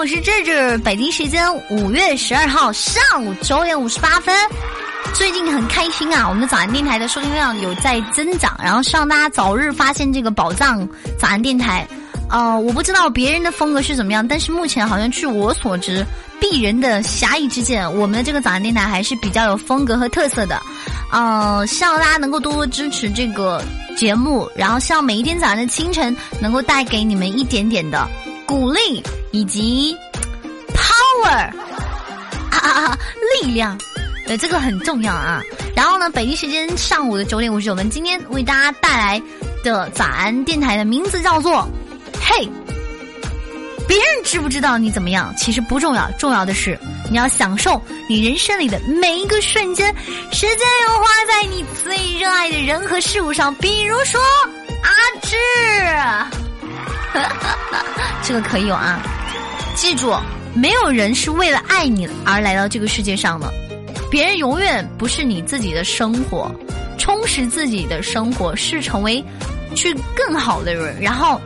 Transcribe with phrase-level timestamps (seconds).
[0.00, 0.78] 我是智智。
[0.78, 4.34] 北京时间五月十二号上午九点五十八分。
[5.12, 10.88] 最近很开心啊，我们的早安电台的收听量有在增长，然后希望大家早日发现这个宝藏
[11.18, 11.86] 早安电台。
[12.30, 16.02] 呃，我不知道别人的风格是怎么样，但是目前好像据我所知，
[16.40, 20.58] 鄙人的狭义之见，我们的这个早安电台还是比较有风格和特色的。
[21.12, 23.62] 呃，希望大家能够多多支持这个
[23.98, 28.08] 节目，然后希望每一天早上的清晨能够带给你们一点点的
[28.50, 29.00] 鼓励
[29.30, 29.96] 以及
[30.74, 31.52] power
[32.50, 32.98] 啊
[33.40, 33.78] 力量，
[34.26, 35.40] 对这个很重要啊。
[35.76, 39.22] 然后呢，北京时间上午的九点五十九分，今天为大家带来
[39.62, 41.64] 的早安电台的名字叫做。
[42.20, 42.48] 嘿，
[43.86, 45.32] 别人知不知道你怎么样？
[45.38, 46.76] 其实不重要，重要的是
[47.08, 49.94] 你要享受你人生里的每一个瞬间。
[50.32, 54.20] 时间要花在你最热爱的人和事物上，比如说
[54.82, 54.90] 阿
[55.22, 55.36] 志，
[58.22, 59.00] 这个可以有啊。
[59.74, 60.14] 记住，
[60.54, 63.52] 没有人是为了爱你而来到这个世界上的，
[64.10, 66.50] 别人永远不是你自己的生活。
[66.98, 69.24] 充实自己的生活是成为
[69.74, 71.40] 去更好的人，然后。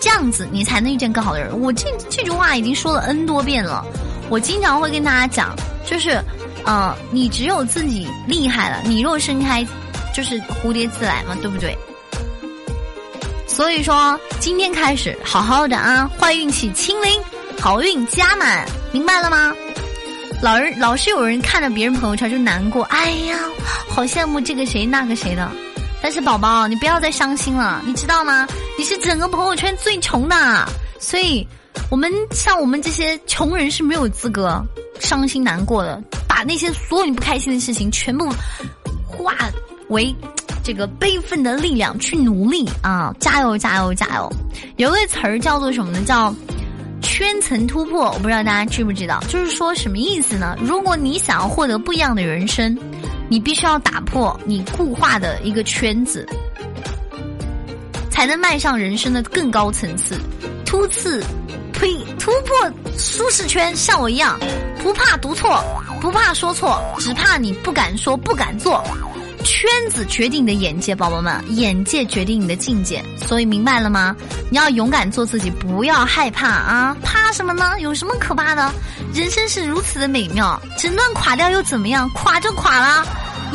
[0.00, 1.58] 这样子，你才能遇见更好的人。
[1.58, 3.82] 我这这句话已经说了 N 多遍了。
[4.28, 6.22] 我经常会跟大家讲，就是，
[6.66, 9.66] 呃，你只有自己厉害了，你若盛开，
[10.14, 11.74] 就是蝴蝶自来嘛，对不对？
[13.54, 17.22] 所以说，今天开始好好的啊，坏运气清零，
[17.60, 19.54] 好运加满，明白了吗？
[20.42, 23.38] 老人老是有人看着别人朋友圈就难过，哎呀，
[23.88, 25.48] 好羡慕这个谁那个谁的。
[26.02, 28.44] 但是宝宝，你不要再伤心了，你知道吗？
[28.76, 30.68] 你是整个朋友圈最穷的，
[30.98, 31.46] 所以
[31.92, 34.60] 我们像我们这些穷人是没有资格
[34.98, 36.02] 伤心难过的。
[36.28, 38.28] 把那些所有你不开心的事情全部
[39.06, 39.32] 化
[39.90, 40.12] 为
[40.64, 43.14] 这个悲愤的力量去努力啊！
[43.20, 44.32] 加油加油加油！
[44.76, 46.02] 有个词儿叫做什么呢？
[46.06, 46.34] 叫
[47.02, 48.10] 圈层突破。
[48.10, 50.56] 我不知道大家知不知道，就是说什么意思呢？
[50.60, 52.76] 如果你想要获得不一样的人生。
[53.26, 56.28] 你必须要打破你固化的一个圈子，
[58.10, 60.20] 才能迈上人生的更高层次，
[60.66, 61.24] 突刺
[61.72, 63.74] 呸突破舒适圈。
[63.74, 64.38] 像我一样，
[64.82, 65.64] 不怕读错，
[66.02, 68.84] 不怕说错，只怕你不敢说，不敢做。
[69.44, 73.04] 圈子决定你的眼界，宝宝们，眼界决定你的境界。
[73.16, 74.16] 所以明白了吗？
[74.50, 76.96] 你要勇敢做自己，不要害怕啊！
[77.02, 77.74] 怕什么呢？
[77.78, 78.72] 有什么可怕的？
[79.12, 82.08] 人生是如此的美妙，整段垮掉又怎么样？
[82.10, 83.06] 垮就垮了，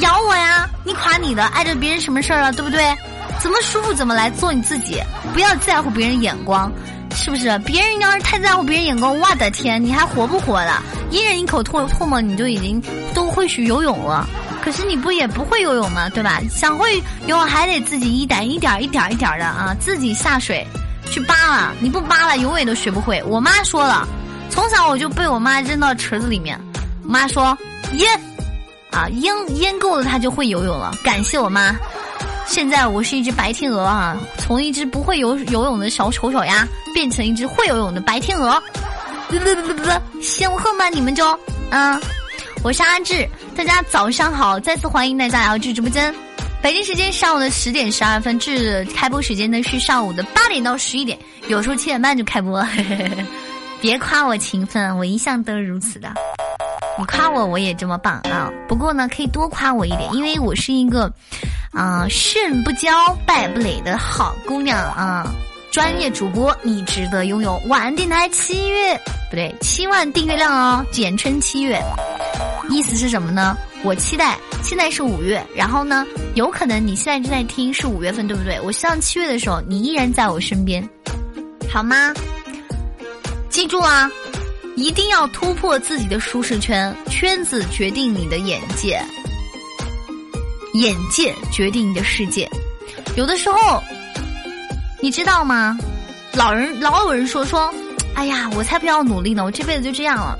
[0.00, 0.68] 咬我呀！
[0.84, 2.52] 你垮你的，碍着别人什么事儿了？
[2.52, 2.94] 对不对？
[3.40, 6.70] 怎么舒服怎么来，做你自己，不要在乎别人眼光，
[7.14, 7.58] 是不是？
[7.60, 10.82] 别人要是太在乎别人眼光，我的天，你还活不活了？
[11.10, 12.82] 一人一口唾唾沫，你就已经
[13.14, 14.28] 都会去游泳了。
[14.62, 16.08] 可是你不也不会游泳吗？
[16.10, 16.40] 对吧？
[16.50, 16.96] 想会
[17.26, 20.66] 游泳还得自己一点一点一点一点的啊，自己下水
[21.10, 21.72] 去扒拉。
[21.80, 23.22] 你不扒拉，永远都学不会。
[23.24, 24.06] 我妈说了，
[24.50, 26.60] 从小我就被我妈扔到池子里面。
[27.02, 27.56] 我妈说
[27.94, 28.20] 淹
[28.90, 30.92] 啊淹淹够了，她就会游泳了。
[31.02, 31.74] 感谢我妈。
[32.46, 38.62] 现在我是一只白天鹅啊，从一只不会游游泳的小丑小鸭变成一只会游泳的白天鹅。
[39.28, 40.88] 不不不不不，羡慕恨吗？
[40.90, 41.26] 你们就
[41.70, 41.98] 啊。
[42.64, 43.24] 我是阿志，
[43.58, 44.60] 大家早上好！
[44.60, 46.14] 再次欢迎大家来到这直播间。
[46.62, 52.64] 北京时间上午的十点十二分，至开播时间呢是上午的八点到十一点，有时候七点半就开播。
[53.82, 56.14] 别夸我勤奋，我一向都是如此的。
[56.96, 58.48] 你夸我，我也这么棒啊！
[58.68, 61.12] 不过呢，可以多夸我一点，因为我是一个
[61.72, 62.92] 啊胜不骄
[63.26, 65.26] 败不馁的好姑娘啊。
[65.72, 68.94] 专业主播，你值得拥有晚安电台七月
[69.28, 71.82] 不对七万订阅量哦，简称七月。
[72.68, 73.56] 意思是什么呢？
[73.82, 78.60] 我期待现在是五月，然后呢，有可能你现在正在听是五月份，对不对？
[78.60, 80.86] 我希望七月的时候你依然在我身边，
[81.70, 82.12] 好吗？
[83.48, 84.10] 记住啊，
[84.76, 89.00] 一定要突破自己的舒适圈，圈子决定你的眼界，
[90.74, 92.48] 眼界决定你的世界。
[93.16, 93.82] 有的时候。
[95.00, 95.78] 你知道吗？
[96.34, 97.72] 老人老有人说说，
[98.16, 100.36] 哎呀，我才不要努力呢，我这辈子就这样了。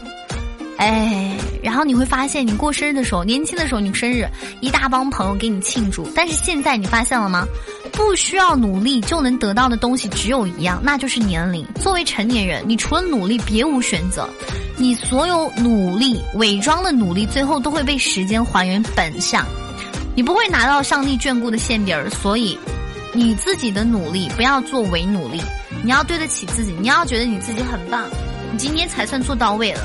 [0.78, 4.26] 哎，然后你会发现，你过生日的时候，年轻的时候你生日，
[4.60, 6.08] 一大帮朋友给你庆祝。
[6.14, 7.46] 但是现在你发现了吗？
[7.92, 11.66] 不需要努力就能得到的东西只有一样，那就是年龄。
[11.80, 14.28] 作为成年人，你除了努力别无选择。
[14.76, 19.44] 你所有努力、伪装的努力，最后都会被时间还原本相。
[20.14, 22.56] 你不会拿到上帝眷顾的馅饼儿，所以。
[23.14, 25.40] 你自己的努力不要做伪努力，
[25.82, 28.04] 你要对得起自己，你要觉得你自己很棒，
[28.52, 29.80] 你今天才算做到位了。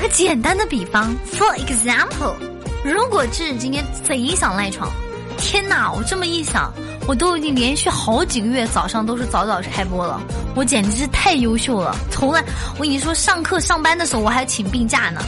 [0.00, 2.34] 个简单的比方，For example，
[2.82, 4.90] 如果是今天贼想赖床，
[5.36, 5.92] 天哪！
[5.92, 6.72] 我这么一想，
[7.06, 10.20] 我都已经连续好几个月早上都是早早开播了，
[10.54, 11.94] 我简直是太优秀了。
[12.10, 12.42] 从来
[12.76, 15.20] 我跟你说，上课上班的时候我还请病假呢，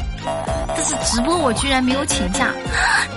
[0.68, 2.50] 但是直播我居然没有请假，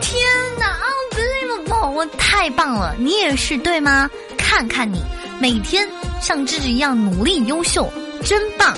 [0.01, 0.21] 天
[0.59, 0.77] 哪
[1.15, 2.93] ！unbelievable，我太棒了！
[2.97, 4.09] 你也是对吗？
[4.37, 5.01] 看看你，
[5.39, 5.87] 每天
[6.21, 7.91] 像芝芝一样努力优秀，
[8.23, 8.73] 真棒！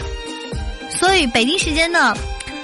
[0.89, 2.15] 所以北京时间呢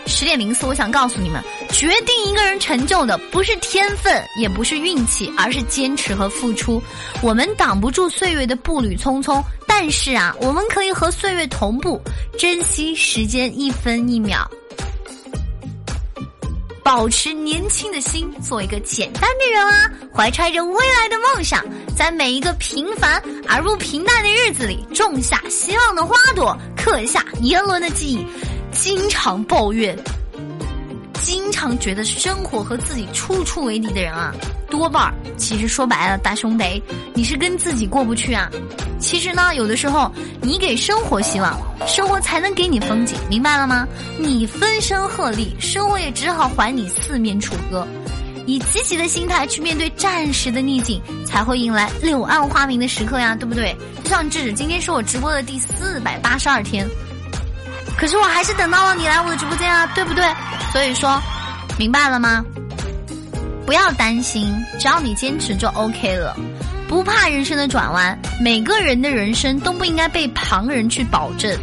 [0.05, 1.41] 十点零四，我想告诉你们。
[1.71, 6.81] 决定一个人成就的不是天分，也不是运气，而是坚持和付出。
[7.21, 11.99] 我们挡不住岁月的步履匆匆，但是啊，我们可以和岁月同步，
[12.37, 14.47] 珍惜时间一分一秒，
[16.83, 19.89] 保持年轻的心，做一个简单的人啊！
[20.13, 21.65] 怀揣着未来的梦想，
[21.97, 28.27] 在每一个平凡而不平淡的日子里，种下希望的花朵，刻下年轮的记忆。
[28.73, 29.97] 经常抱怨。
[31.21, 34.33] 经常觉得生活和自己处处为敌的人啊，
[34.69, 36.83] 多半儿其实说白了，大兄弟，
[37.13, 38.49] 你是跟自己过不去啊。
[38.99, 40.11] 其实呢，有的时候
[40.41, 43.87] 你给生活希望，生活才能给你风景，明白了吗？
[44.19, 47.87] 你分身鹤立，生活也只好还你四面楚歌。
[48.45, 53.73] 以积极的心态去面对暂时的逆境，才会迎来柳暗花明的时刻呀，对不对？
[54.03, 56.85] 就像智，今天是我直播的第四百八十二天。
[57.97, 60.25] 可是我还是等到了你来我的直播间啊，对不对？
[60.71, 61.21] 所以说，
[61.77, 62.43] 明白了吗？
[63.65, 66.35] 不要担心，只要你坚持就 OK 了。
[66.87, 71.57] 不怕人生的转弯，每个人的人生都不应该被旁人去保证，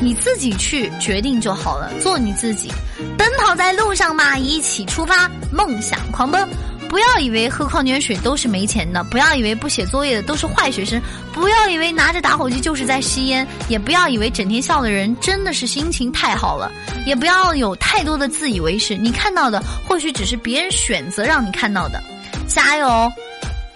[0.00, 1.90] 你自己去决定就好了。
[2.02, 2.70] 做你自己，
[3.16, 6.46] 奔跑在路上嘛，一起出发，梦想狂奔。
[6.94, 11.02] 不要以为喝矿泉水都是没钱的，不要以为不写作业的都是坏学生，
[11.32, 16.70] 不要以为拿着打火机就是在吸烟，也不要以为整天笑的人真的是心情太好了，
[17.04, 18.96] 也不要有太多的自以为是。
[18.96, 22.00] 你看到的或许只是别人选择让你看到的。
[22.46, 23.12] 加油！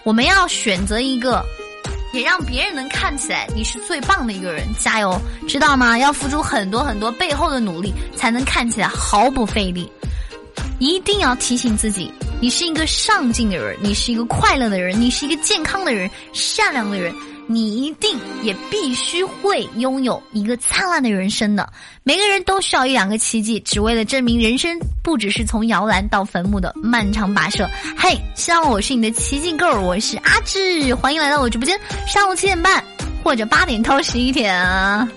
[0.05, 1.45] 我们要选择一个，
[2.13, 4.65] 也让别人能看起来你是最棒的一个人。
[4.79, 5.99] 加油，知道吗？
[5.99, 9.91] 要付出很多很多背后的努力，才能看起来毫不费力。
[10.79, 12.13] 一定要提醒自己。
[12.41, 17.13] 你是一个上进的人，你是一个快乐的人，你是一个健康的人，善良的人，
[17.49, 21.69] 你一定也必须会拥有一个灿烂的人生的。
[22.05, 27.69] 每个人都需要一两个奇迹，只为了证明人生不只是从摇篮到坟墓的漫长跋涉。
[27.97, 31.77] 嘿，希望我是你的奇迹 girl，我是阿志，欢迎来到我直播间，
[32.07, 32.83] 上午七点半
[33.25, 35.09] 或者八点到十一点啊。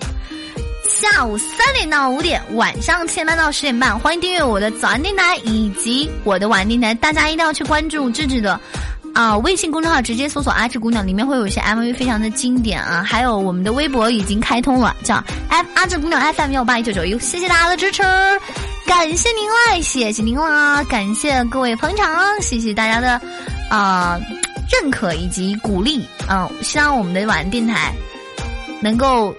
[1.02, 6.94] 下午三点到五点，晚上七点半到十点半，欢迎订阅我的早安电台以及我的晚安电台。
[6.94, 8.58] 大家一定要去关注智智的
[9.12, 13.02] 啊微信公众号，直接搜索“阿智姑娘”，里面会有一些 MV 非常的经典啊。
[13.02, 15.16] 还有我们的微博已经开通了，叫
[15.48, 17.18] F 阿智姑娘 FM 幺八一九九一。
[17.18, 18.04] 谢谢大家的支持，
[18.86, 23.20] 感谢您啦，谢谢您啦，感谢各位捧场，谢谢大家的
[23.68, 24.20] 啊
[24.70, 26.06] 认可以及鼓励。
[26.28, 27.92] 嗯，希望我们的晚安电台
[28.80, 29.34] 能够。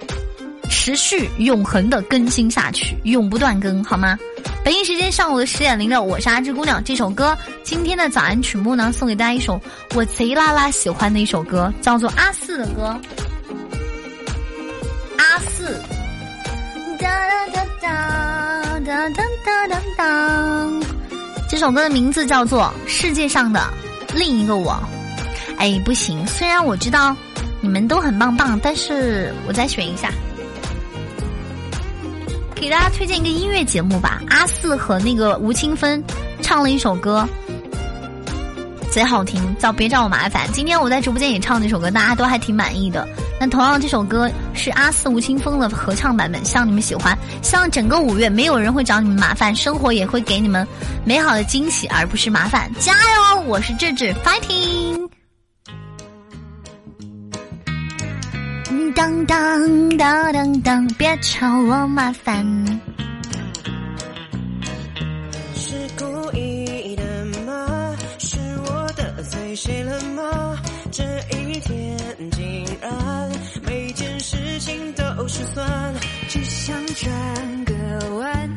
[0.68, 4.18] 持续永恒的更新下去，永不断更，好吗？
[4.64, 6.82] 北京时间上午的十点零六，我是阿芝姑娘。
[6.82, 9.60] 这首歌，今天的早安曲目呢，送给大家一首
[9.94, 12.98] 我贼拉拉喜欢的一首歌，叫做阿四的歌。
[15.18, 15.80] 阿四。
[16.98, 17.08] 哒
[17.52, 20.70] 哒哒哒哒哒哒哒。
[21.48, 23.62] 这首歌的名字叫做《世界上的
[24.14, 24.72] 另一个我》。
[25.58, 27.14] 哎，不行，虽然我知道
[27.60, 30.10] 你们都很棒棒，但是我再选一下。
[32.64, 36.02] 给大家推荐一个音乐节目吧，阿四和那个吴青峰
[36.40, 37.28] 唱了一首歌，
[38.90, 40.48] 贼好听，叫《别找我麻烦》。
[40.50, 43.06] 今天我在直播间也唱那首歌，大家都还挺满意的。
[43.38, 47.14] 那同样，这首歌是阿四吴青峰的合唱版本，希望你们喜欢。
[47.42, 50.66] 希望整个五月没有人会找你们麻烦，生活也会给你们
[51.04, 52.72] 美好的惊喜，而不是麻烦。
[52.80, 53.40] 加油！
[53.42, 55.13] 我是智智，fighting。
[58.66, 58.94] 当
[59.26, 62.44] 当当当当，别找我麻烦。
[65.54, 67.94] 是故意的吗？
[68.18, 70.56] 是我得罪谁了吗？
[70.90, 71.04] 这
[71.36, 71.98] 一天
[72.30, 73.30] 竟然
[73.66, 75.94] 每件事情都失算，
[76.28, 77.74] 只想转个
[78.16, 78.50] 弯，